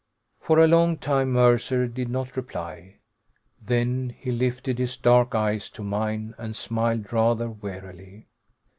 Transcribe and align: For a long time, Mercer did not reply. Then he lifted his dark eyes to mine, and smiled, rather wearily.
For 0.39 0.57
a 0.57 0.65
long 0.67 0.97
time, 0.97 1.33
Mercer 1.33 1.85
did 1.87 2.09
not 2.09 2.35
reply. 2.35 2.95
Then 3.61 4.15
he 4.17 4.31
lifted 4.31 4.79
his 4.79 4.97
dark 4.97 5.35
eyes 5.35 5.69
to 5.73 5.83
mine, 5.83 6.33
and 6.39 6.55
smiled, 6.55 7.13
rather 7.13 7.51
wearily. 7.51 8.25